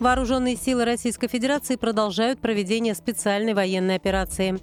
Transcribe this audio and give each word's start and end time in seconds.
Вооруженные 0.00 0.56
силы 0.56 0.84
Российской 0.84 1.26
Федерации 1.26 1.74
продолжают 1.74 2.40
проведение 2.40 2.94
специальной 2.94 3.52
военной 3.52 3.96
операции. 3.96 4.58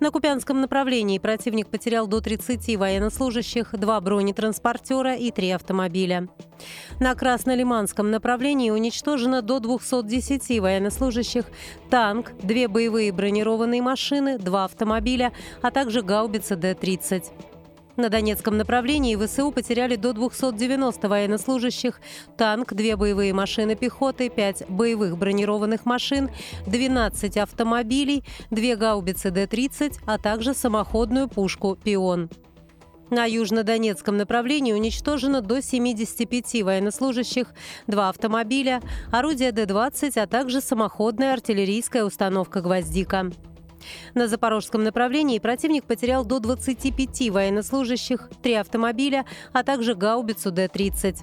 На 0.00 0.10
Купянском 0.10 0.60
направлении 0.60 1.18
противник 1.18 1.68
потерял 1.68 2.08
до 2.08 2.20
30 2.20 2.76
военнослужащих, 2.76 3.70
два 3.78 4.00
бронетранспортера 4.00 5.14
и 5.14 5.30
три 5.30 5.50
автомобиля. 5.50 6.28
На 6.98 7.14
Краснолиманском 7.14 8.10
направлении 8.10 8.70
уничтожено 8.70 9.40
до 9.40 9.60
210 9.60 10.58
военнослужащих, 10.60 11.44
танк, 11.88 12.32
две 12.42 12.66
боевые 12.66 13.12
бронированные 13.12 13.82
машины, 13.82 14.38
два 14.38 14.64
автомобиля, 14.64 15.32
а 15.62 15.70
также 15.70 16.02
гаубица 16.02 16.56
Д-30. 16.56 17.51
На 17.96 18.08
Донецком 18.08 18.56
направлении 18.56 19.16
ВСУ 19.16 19.50
потеряли 19.50 19.96
до 19.96 20.14
290 20.14 21.08
военнослужащих, 21.08 22.00
танк, 22.38 22.72
две 22.72 22.96
боевые 22.96 23.34
машины 23.34 23.74
пехоты, 23.74 24.30
пять 24.30 24.64
боевых 24.68 25.18
бронированных 25.18 25.84
машин, 25.84 26.30
12 26.66 27.36
автомобилей, 27.36 28.24
две 28.50 28.76
гаубицы 28.76 29.30
Д-30, 29.30 29.98
а 30.06 30.18
также 30.18 30.54
самоходную 30.54 31.28
пушку 31.28 31.76
«Пион». 31.76 32.30
На 33.10 33.26
южнодонецком 33.26 34.16
направлении 34.16 34.72
уничтожено 34.72 35.42
до 35.42 35.60
75 35.60 36.62
военнослужащих, 36.62 37.48
два 37.86 38.08
автомобиля, 38.08 38.80
орудие 39.10 39.52
Д-20, 39.52 40.18
а 40.18 40.26
также 40.26 40.62
самоходная 40.62 41.34
артиллерийская 41.34 42.04
установка 42.04 42.62
«Гвоздика». 42.62 43.30
На 44.14 44.28
запорожском 44.28 44.82
направлении 44.82 45.38
противник 45.38 45.84
потерял 45.84 46.24
до 46.24 46.40
25 46.40 47.30
военнослужащих, 47.30 48.30
три 48.42 48.54
автомобиля, 48.54 49.24
а 49.52 49.62
также 49.62 49.94
гаубицу 49.94 50.50
Д-30. 50.50 51.16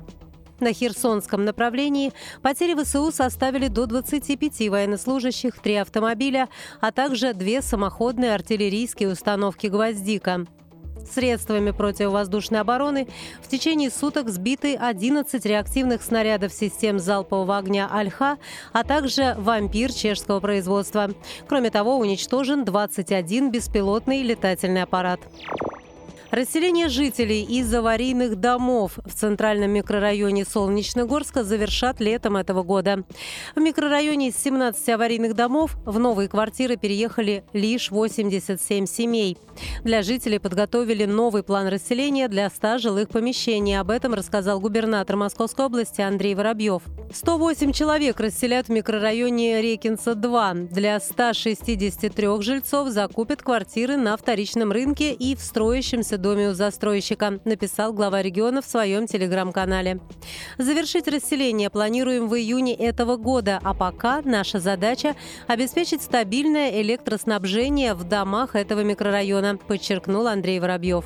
На 0.59 0.73
Херсонском 0.73 1.45
направлении 1.45 2.11
потери 2.41 2.75
ВСУ 2.75 3.11
составили 3.11 3.69
до 3.69 3.85
25 3.85 4.69
военнослужащих, 4.69 5.59
три 5.59 5.75
автомобиля, 5.75 6.49
а 6.81 6.91
также 6.91 7.33
две 7.33 7.61
самоходные 7.61 8.33
артиллерийские 8.35 9.09
установки 9.09 9.67
«Гвоздика». 9.67 10.45
Средствами 11.13 11.71
противовоздушной 11.71 12.59
обороны 12.59 13.07
в 13.41 13.47
течение 13.47 13.89
суток 13.89 14.29
сбиты 14.29 14.75
11 14.75 15.45
реактивных 15.45 16.03
снарядов 16.03 16.53
систем 16.53 16.99
залпового 16.99 17.57
огня 17.57 17.89
«Альха», 17.91 18.38
а 18.73 18.83
также 18.83 19.35
«Вампир» 19.37 19.91
чешского 19.91 20.39
производства. 20.39 21.09
Кроме 21.47 21.69
того, 21.71 21.97
уничтожен 21.97 22.65
21 22.65 23.52
беспилотный 23.52 24.21
летательный 24.21 24.83
аппарат. 24.83 25.19
Расселение 26.31 26.89
жителей 26.89 27.41
из 27.41 27.73
аварийных 27.73 28.35
домов 28.35 28.99
в 29.03 29.13
центральном 29.16 29.72
микрорайоне 29.72 30.45
Солнечногорска 30.45 31.44
завершат 31.44 31.99
летом 31.99 32.38
этого 32.38 32.61
года. 32.61 33.03
В 33.55 33.59
микрорайоне 33.59 34.27
из 34.27 34.38
17 34.38 34.89
аварийных 34.89 35.33
домов 35.33 35.75
в 35.86 35.97
новые 35.97 36.30
квартиры 36.30 36.75
переехали 36.77 37.44
лишь 37.53 37.89
87 37.89 38.86
семей. 38.86 39.39
Для 39.83 40.03
жителей 40.03 40.38
подготовили 40.38 41.05
новый 41.05 41.41
план 41.41 41.67
расселения 41.67 42.27
для 42.27 42.47
100 42.52 42.77
жилых 42.77 43.09
помещений. 43.09 43.80
Об 43.80 43.89
этом 43.89 44.14
рассказал 44.14 44.59
губернатор 44.59 45.16
Московской 45.16 45.66
области 45.66 46.02
Андрей 46.02 46.36
Воробьев. 46.36 46.83
108 47.11 47.71
человек 47.71 48.19
расселят 48.19 48.67
в 48.67 48.69
микрорайоне 48.69 49.61
Рекинса-2. 49.61 50.70
Для 50.70 50.99
163 50.99 52.27
жильцов 52.42 52.89
закупят 52.89 53.42
квартиры 53.42 53.98
на 53.98 54.15
вторичном 54.15 54.71
рынке 54.71 55.11
и 55.11 55.36
в 55.36 55.42
строящемся 55.42 56.18
доме 56.19 56.49
у 56.49 56.53
застройщика, 56.53 57.39
написал 57.45 57.93
глава 57.93 58.21
региона 58.21 58.61
в 58.61 58.65
своем 58.65 59.07
телеграм-канале. 59.07 59.99
Завершить 60.57 61.07
расселение 61.07 61.69
планируем 61.69 62.27
в 62.27 62.35
июне 62.35 62.75
этого 62.75 63.17
года, 63.17 63.59
а 63.63 63.73
пока 63.73 64.21
наша 64.21 64.59
задача– 64.59 65.15
обеспечить 65.47 66.02
стабильное 66.02 66.81
электроснабжение 66.81 67.93
в 67.93 68.03
домах 68.03 68.55
этого 68.55 68.81
микрорайона, 68.81 69.58
подчеркнул 69.58 70.27
Андрей 70.27 70.59
Воробьев. 70.59 71.05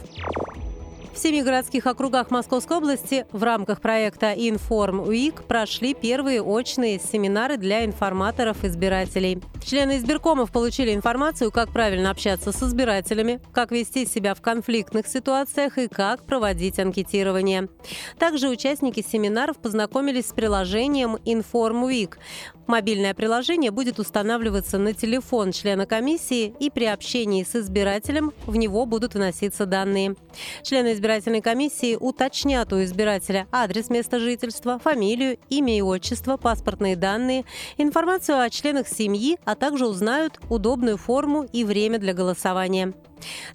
В 1.13 1.17
семи 1.19 1.43
городских 1.43 1.85
округах 1.85 2.31
Московской 2.31 2.77
области 2.77 3.27
в 3.31 3.43
рамках 3.43 3.81
проекта 3.81 4.33
«Информ 4.33 4.99
УИК» 5.01 5.43
прошли 5.43 5.93
первые 5.93 6.41
очные 6.41 6.99
семинары 6.99 7.57
для 7.57 7.85
информаторов-избирателей. 7.85 9.39
Члены 9.63 9.97
избиркомов 9.97 10.51
получили 10.51 10.91
информацию, 10.91 11.51
как 11.51 11.71
правильно 11.71 12.09
общаться 12.09 12.51
с 12.51 12.63
избирателями, 12.63 13.39
как 13.53 13.71
вести 13.71 14.07
себя 14.07 14.33
в 14.33 14.41
конфликтных 14.41 15.05
ситуациях 15.07 15.77
и 15.77 15.87
как 15.87 16.25
проводить 16.25 16.79
анкетирование. 16.79 17.69
Также 18.17 18.49
участники 18.49 19.05
семинаров 19.07 19.57
познакомились 19.57 20.29
с 20.29 20.33
приложением 20.33 21.19
«Информ 21.25 21.83
УИК». 21.83 22.17
Мобильное 22.65 23.13
приложение 23.13 23.71
будет 23.71 23.99
устанавливаться 23.99 24.77
на 24.77 24.93
телефон 24.93 25.51
члена 25.51 25.85
комиссии, 25.85 26.53
и 26.59 26.69
при 26.69 26.85
общении 26.85 27.43
с 27.43 27.55
избирателем 27.57 28.31
в 28.45 28.55
него 28.55 28.85
будут 28.85 29.15
вноситься 29.15 29.65
данные. 29.65 30.15
Члены 30.63 30.93
избирательной 31.03 31.41
комиссии 31.41 31.97
уточнят 31.99 32.71
у 32.71 32.81
избирателя 32.81 33.45
адрес 33.51 33.89
места 33.89 34.19
жительства, 34.19 34.79
фамилию, 34.79 35.37
имя 35.49 35.77
и 35.77 35.81
отчество, 35.81 36.37
паспортные 36.37 36.95
данные, 36.95 37.43
информацию 37.77 38.39
о 38.39 38.49
членах 38.49 38.87
семьи, 38.87 39.37
а 39.43 39.55
также 39.55 39.85
узнают 39.85 40.39
удобную 40.49 40.95
форму 40.95 41.43
и 41.51 41.65
время 41.65 41.99
для 41.99 42.13
голосования. 42.13 42.93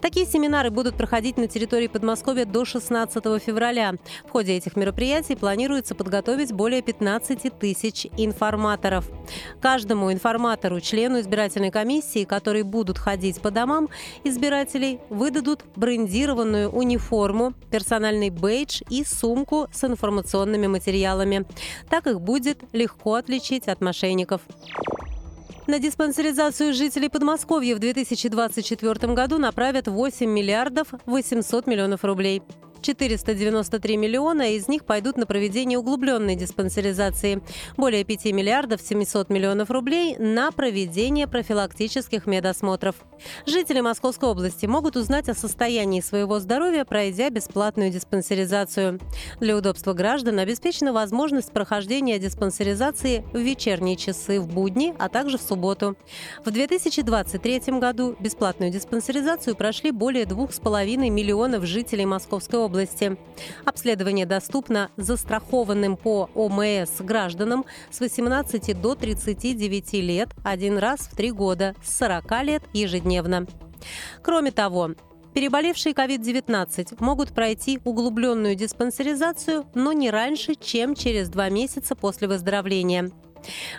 Такие 0.00 0.26
семинары 0.26 0.70
будут 0.70 0.96
проходить 0.96 1.36
на 1.36 1.48
территории 1.48 1.86
Подмосковья 1.86 2.44
до 2.44 2.64
16 2.64 3.24
февраля. 3.42 3.94
В 4.26 4.30
ходе 4.30 4.54
этих 4.54 4.76
мероприятий 4.76 5.36
планируется 5.36 5.94
подготовить 5.94 6.52
более 6.52 6.82
15 6.82 7.58
тысяч 7.58 8.06
информаторов. 8.16 9.10
Каждому 9.60 10.12
информатору, 10.12 10.80
члену 10.80 11.20
избирательной 11.20 11.70
комиссии, 11.70 12.24
которые 12.24 12.64
будут 12.64 12.98
ходить 12.98 13.40
по 13.40 13.50
домам 13.50 13.88
избирателей, 14.24 15.00
выдадут 15.10 15.64
брендированную 15.76 16.70
униформу, 16.70 17.54
персональный 17.70 18.30
бейдж 18.30 18.82
и 18.88 19.04
сумку 19.04 19.68
с 19.72 19.84
информационными 19.84 20.66
материалами. 20.66 21.46
Так 21.88 22.06
их 22.06 22.20
будет 22.20 22.62
легко 22.72 23.14
отличить 23.14 23.68
от 23.68 23.80
мошенников. 23.80 24.42
На 25.68 25.78
диспансеризацию 25.78 26.72
жителей 26.72 27.10
Подмосковья 27.10 27.76
в 27.76 27.78
2024 27.78 29.12
году 29.12 29.36
направят 29.36 29.86
8 29.86 30.26
миллиардов 30.26 30.88
800 31.04 31.66
миллионов 31.66 32.04
рублей. 32.04 32.42
493 32.83 33.97
миллиона 33.97 34.55
из 34.55 34.69
них 34.69 34.84
пойдут 34.84 35.16
на 35.16 35.27
проведение 35.27 35.78
углубленной 35.78 36.34
диспансеризации. 36.37 37.43
Более 37.77 38.05
5 38.05 38.27
миллиардов 38.27 38.81
700 38.81 39.31
миллионов 39.31 39.71
рублей 39.71 40.16
на 40.19 40.50
проведение 40.53 41.27
профилактических 41.27 42.27
медосмотров. 42.27 42.97
Жители 43.47 43.81
Московской 43.81 44.28
области 44.28 44.66
могут 44.66 44.97
узнать 44.97 45.28
о 45.28 45.34
состоянии 45.34 46.00
своего 46.00 46.39
здоровья, 46.39 46.84
пройдя 46.84 47.31
бесплатную 47.31 47.91
диспансеризацию. 47.91 49.00
Для 49.41 49.56
удобства 49.56 49.93
граждан 49.93 50.39
обеспечена 50.39 50.93
возможность 50.93 51.53
прохождения 51.53 52.19
диспансеризации 52.19 53.25
в 53.33 53.39
вечерние 53.39 53.97
часы, 53.97 54.41
в 54.41 54.49
будни, 54.49 54.95
а 54.99 55.09
также 55.09 55.39
в 55.39 55.43
субботу. 55.43 55.97
В 56.45 56.50
2023 56.50 57.78
году 57.78 58.16
бесплатную 58.19 58.71
диспансеризацию 58.71 59.56
прошли 59.56 59.91
более 59.91 60.25
2,5 60.25 60.97
миллионов 61.10 61.65
жителей 61.65 62.06
Московской 62.06 62.59
области 62.60 62.67
области. 62.68 63.16
Обследование 63.64 64.26
доступно 64.26 64.91
застрахованным 64.97 65.97
по 65.97 66.30
ОМС 66.34 67.00
гражданам 67.00 67.65
с 67.91 68.00
18 68.00 68.80
до 68.80 68.94
39 68.94 69.92
лет 69.94 70.28
один 70.44 70.78
раз 70.78 71.00
в 71.00 71.16
три 71.16 71.30
года, 71.30 71.74
с 71.82 71.98
40 71.98 72.42
лет 72.44 72.62
ежедневно. 72.72 73.47
Кроме 74.22 74.53
того, 74.53 74.91
Переболевшие 75.34 75.92
COVID-19 75.92 76.97
могут 76.98 77.32
пройти 77.32 77.78
углубленную 77.84 78.56
диспансеризацию, 78.56 79.66
но 79.74 79.92
не 79.92 80.10
раньше, 80.10 80.54
чем 80.56 80.97
через 80.97 81.28
два 81.28 81.48
месяца 81.48 81.94
после 81.94 82.26
выздоровления. 82.26 83.12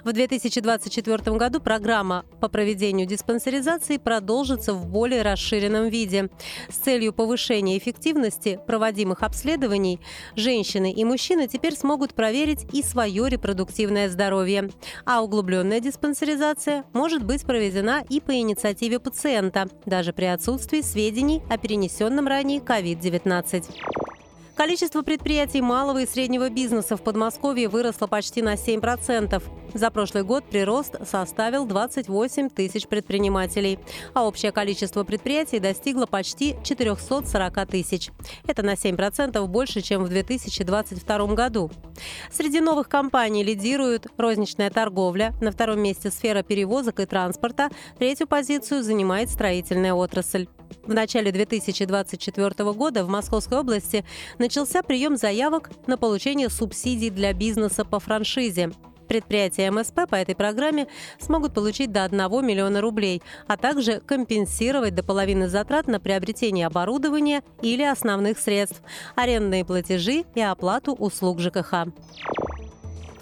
В 0.04 0.14
2024 0.14 1.38
году 1.38 1.60
программа 1.60 2.26
по 2.40 2.48
проведению 2.48 3.08
диспансеризации 3.08 3.98
продолжится 3.98 4.74
в 4.74 4.88
более 4.88 5.22
расширенном 5.22 5.90
виде. 5.90 6.30
С 6.70 6.76
целью 6.76 7.14
повышения 7.14 7.78
эффективности 7.78 8.60
проводимых 8.66 9.24
обследований 9.24 10.00
женщины 10.36 10.92
и 10.92 11.04
мужчины 11.04 11.48
теперь 11.48 11.76
смогут 11.76 12.14
проверить 12.14 12.66
и 12.74 12.84
свое 12.84 13.30
репродуктивное 13.30 14.10
здоровье. 14.10 14.70
А 15.06 15.22
углубленная 15.22 15.80
диспансеризация 15.80 16.86
может 16.94 17.24
быть 17.24 17.44
проведена 17.44 18.04
и 18.10 18.20
по 18.20 18.32
инициативе 18.32 19.00
пациента, 19.00 19.68
даже 19.86 20.14
при 20.14 20.26
отсутствии 20.26 20.82
сведений 20.82 21.42
о 21.50 21.58
перенесенном 21.58 22.28
ранее 22.28 22.60
COVID-19. 22.60 24.09
Количество 24.60 25.04
предприятий 25.04 25.62
малого 25.62 26.02
и 26.02 26.06
среднего 26.06 26.50
бизнеса 26.50 26.98
в 26.98 27.02
Подмосковье 27.02 27.70
выросло 27.70 28.08
почти 28.08 28.42
на 28.42 28.56
7%. 28.56 29.42
За 29.74 29.90
прошлый 29.90 30.26
год 30.26 30.44
прирост 30.44 30.96
составил 31.10 31.66
28 31.66 32.50
тысяч 32.50 32.86
предпринимателей, 32.86 33.80
а 34.14 34.26
общее 34.28 34.52
количество 34.52 35.06
предприятий 35.06 35.60
достигло 35.60 36.08
почти 36.08 36.58
440 36.66 37.68
тысяч. 37.68 38.10
Это 38.48 38.62
на 38.62 38.74
7% 38.74 39.48
больше, 39.48 39.80
чем 39.80 40.04
в 40.04 40.10
2022 40.10 41.28
году. 41.36 41.72
Среди 42.30 42.60
новых 42.60 42.90
компаний 42.90 43.46
лидируют 43.46 44.08
розничная 44.18 44.70
торговля, 44.70 45.34
на 45.40 45.54
втором 45.54 45.80
месте 45.80 46.12
сфера 46.12 46.44
перевозок 46.44 47.00
и 47.00 47.06
транспорта, 47.06 47.70
третью 47.98 48.28
позицию 48.28 48.84
занимает 48.84 49.30
строительная 49.30 49.94
отрасль. 49.94 50.48
В 50.84 50.94
начале 50.94 51.32
2024 51.32 52.74
года 52.74 53.04
в 53.04 53.10
Московской 53.10 53.60
области 53.60 54.06
начался 54.50 54.82
прием 54.82 55.16
заявок 55.16 55.70
на 55.86 55.96
получение 55.96 56.50
субсидий 56.50 57.12
для 57.12 57.34
бизнеса 57.34 57.86
по 57.86 58.00
франшизе. 58.00 58.72
Предприятия 59.08 59.70
МСП 59.70 60.10
по 60.10 60.16
этой 60.16 60.34
программе 60.34 60.88
смогут 61.20 61.54
получить 61.54 61.92
до 61.92 62.04
1 62.04 62.18
миллиона 62.44 62.82
рублей, 62.82 63.22
а 63.46 63.58
также 63.58 64.00
компенсировать 64.00 64.96
до 64.96 65.04
половины 65.04 65.50
затрат 65.50 65.86
на 65.86 66.00
приобретение 66.00 66.66
оборудования 66.66 67.44
или 67.62 67.84
основных 67.84 68.40
средств, 68.40 68.82
арендные 69.14 69.64
платежи 69.64 70.26
и 70.34 70.42
оплату 70.42 70.94
услуг 70.94 71.42
ЖКХ 71.42 71.86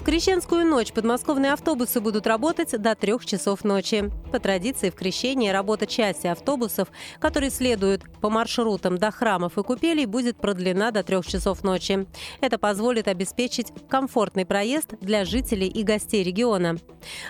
крещенскую 0.07 0.65
ночь 0.65 0.93
подмосковные 0.93 1.51
автобусы 1.51 1.99
будут 1.99 2.27
работать 2.27 2.71
до 2.81 2.95
трех 2.95 3.25
часов 3.25 3.65
ночи. 3.65 4.09
По 4.31 4.39
традиции 4.39 4.89
в 4.89 4.95
крещении 4.95 5.49
работа 5.49 5.85
части 5.85 6.27
автобусов, 6.27 6.87
которые 7.19 7.49
следуют 7.49 8.03
по 8.21 8.29
маршрутам 8.29 8.97
до 8.97 9.11
храмов 9.11 9.57
и 9.57 9.63
купелей, 9.63 10.05
будет 10.05 10.37
продлена 10.37 10.91
до 10.91 11.03
трех 11.03 11.27
часов 11.27 11.61
ночи. 11.61 12.07
Это 12.39 12.57
позволит 12.57 13.09
обеспечить 13.09 13.73
комфортный 13.89 14.45
проезд 14.45 14.93
для 15.01 15.25
жителей 15.25 15.67
и 15.67 15.83
гостей 15.83 16.23
региона. 16.23 16.77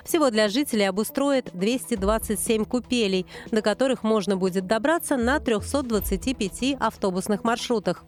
Всего 0.05 0.29
для 0.29 0.47
жителей 0.47 0.87
обустроят 0.87 1.49
227 1.53 2.63
купелей, 2.63 3.25
до 3.49 3.63
которых 3.63 4.03
можно 4.03 4.37
будет 4.37 4.67
добраться 4.67 5.17
на 5.17 5.39
325 5.39 6.75
автобусных 6.79 7.43
маршрутах. 7.43 8.05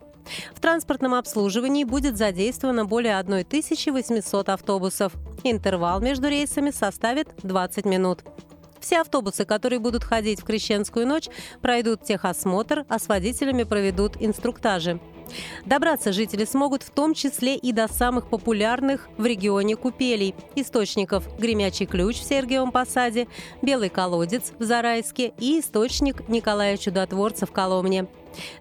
В 0.54 0.60
транспортном 0.60 1.14
обслуживании 1.14 1.84
будет 1.84 2.18
задействовано 2.18 2.86
более 2.86 3.18
1800 3.18 4.50
автобусов. 4.50 5.14
Интервал 5.44 6.02
между 6.02 6.28
рейсами 6.28 6.72
составит 6.72 7.30
20 7.44 7.86
минут. 7.86 8.24
Все 8.80 9.02
автобусы, 9.02 9.46
которые 9.46 9.80
будут 9.80 10.04
ходить 10.04 10.42
в 10.42 10.46
Крещенскую 10.46 11.06
ночь, 11.06 11.28
пройдут 11.62 12.04
техосмотр, 12.04 12.86
а 12.88 13.00
с 13.00 13.08
водителями 13.08 13.64
проведут 13.64 14.14
инструктажи. 14.20 15.00
Добраться 15.66 16.12
жители 16.12 16.46
смогут 16.46 16.84
в 16.84 16.92
том 16.92 17.14
числе 17.14 17.56
и 17.56 17.72
до 17.72 17.88
самых 17.88 18.30
популярных 18.30 19.10
в 19.18 19.26
регионе 19.26 19.76
купелей– 19.76 20.36
источников 20.56 21.28
«Гремячий 21.38 21.86
ключ» 21.86 22.18
в 22.18 22.24
Сергиевом 22.24 22.72
Посаде, 22.72 23.28
«Белый 23.62 23.90
колодец» 23.90 24.52
в 24.58 24.64
Зарайске 24.64 25.34
и 25.40 25.60
источник 25.60 26.28
Николая 26.28 26.78
Чудотворца 26.78 27.46
в 27.46 27.52
Коломне. 27.52 28.08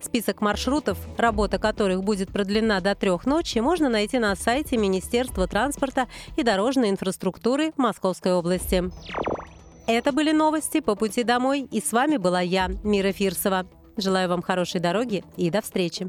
Список 0.00 0.40
маршрутов, 0.40 0.98
работа 1.16 1.58
которых 1.58 2.02
будет 2.02 2.32
продлена 2.32 2.80
до 2.80 2.94
трех 2.94 3.26
ночи, 3.26 3.58
можно 3.58 3.88
найти 3.88 4.18
на 4.18 4.34
сайте 4.34 4.76
Министерства 4.76 5.46
транспорта 5.46 6.08
и 6.36 6.42
дорожной 6.42 6.90
инфраструктуры 6.90 7.72
Московской 7.76 8.32
области. 8.32 8.90
Это 9.86 10.12
были 10.12 10.32
новости 10.32 10.80
по 10.80 10.94
пути 10.94 11.22
домой, 11.22 11.66
и 11.70 11.80
с 11.80 11.92
вами 11.92 12.18
была 12.18 12.40
я, 12.40 12.68
Мира 12.84 13.12
Фирсова. 13.12 13.66
Желаю 13.96 14.28
вам 14.28 14.42
хорошей 14.42 14.80
дороги 14.80 15.24
и 15.36 15.50
до 15.50 15.62
встречи. 15.62 16.08